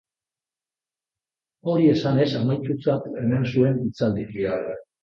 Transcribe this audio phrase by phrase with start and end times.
[1.73, 4.61] Hori esanez amaitutzat eman zuen hitzaldia.